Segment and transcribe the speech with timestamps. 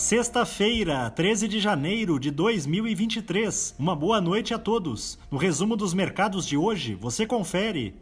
[0.00, 3.74] Sexta-feira, 13 de janeiro de 2023.
[3.78, 5.18] Uma boa noite a todos.
[5.30, 7.94] No resumo dos mercados de hoje, você confere.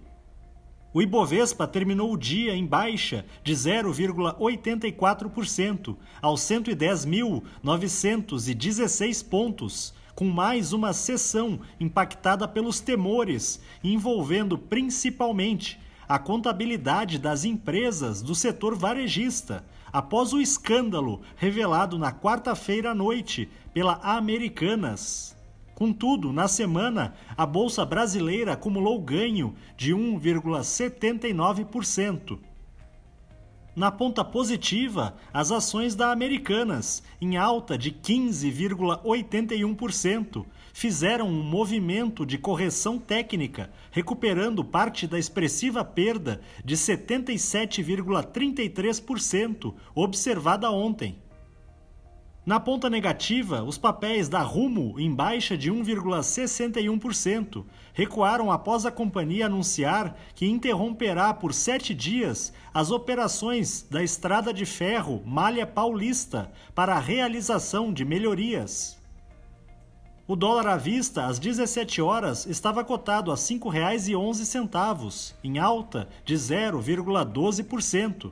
[0.94, 10.92] O Ibovespa terminou o dia em baixa de 0,84% aos 110.916 pontos, com mais uma
[10.92, 19.62] sessão impactada pelos temores envolvendo principalmente a contabilidade das empresas do setor varejista,
[19.92, 25.36] após o escândalo revelado na quarta-feira à noite pela Americanas.
[25.74, 32.38] Contudo, na semana, a bolsa brasileira acumulou ganho de 1,79%.
[33.76, 42.38] Na ponta positiva, as ações da Americanas, em alta de 15,81%, fizeram um movimento de
[42.38, 51.18] correção técnica, recuperando parte da expressiva perda de 77,33% observada ontem.
[52.48, 59.44] Na ponta negativa, os papéis da Rumo, em baixa de 1,61%, recuaram após a companhia
[59.44, 66.94] anunciar que interromperá por sete dias as operações da Estrada de Ferro Malha Paulista para
[66.94, 68.97] a realização de melhorias.
[70.30, 76.34] O dólar à vista, às 17 horas, estava cotado a R$ 5,11, em alta de
[76.34, 78.30] 0,12%.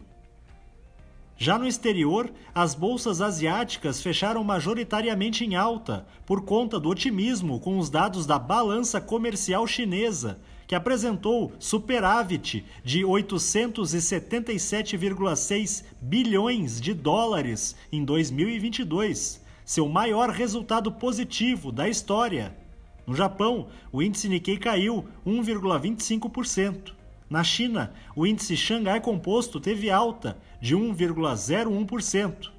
[1.38, 7.78] Já no exterior, as bolsas asiáticas fecharam majoritariamente em alta, por conta do otimismo com
[7.78, 18.05] os dados da balança comercial chinesa, que apresentou superávit de 877,6 bilhões de dólares em
[18.05, 22.56] 2022, seu maior resultado positivo da história.
[23.05, 26.92] No Japão, o índice Nikkei caiu 1,25%.
[27.28, 32.50] Na China, o índice Xangai Composto teve alta de 1,01%.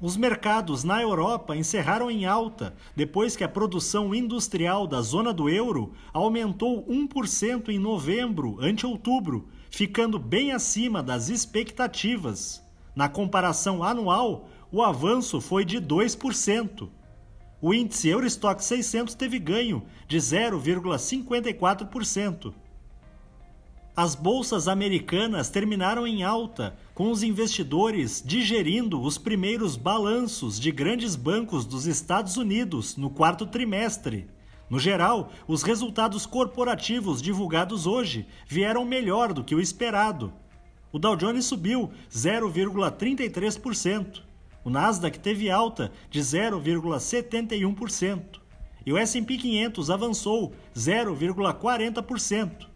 [0.00, 5.48] Os mercados na Europa encerraram em alta depois que a produção industrial da zona do
[5.48, 12.62] euro aumentou 1% em novembro ante outubro, ficando bem acima das expectativas.
[12.94, 16.90] Na comparação anual, o avanço foi de 2%.
[17.60, 22.52] O índice Eurostock 600 teve ganho de 0,54%.
[23.96, 31.16] As bolsas americanas terminaram em alta, com os investidores digerindo os primeiros balanços de grandes
[31.16, 34.28] bancos dos Estados Unidos no quarto trimestre.
[34.68, 40.30] No geral, os resultados corporativos divulgados hoje vieram melhor do que o esperado.
[40.92, 44.25] O Dow Jones subiu 0,33%,
[44.66, 48.40] o Nasdaq teve alta de 0,71%
[48.84, 52.66] e o S&P 500 avançou 0,40%.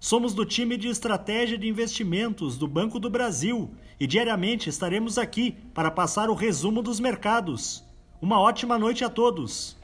[0.00, 5.52] Somos do time de estratégia de investimentos do Banco do Brasil e diariamente estaremos aqui
[5.72, 7.84] para passar o resumo dos mercados.
[8.20, 9.76] Uma ótima noite a todos!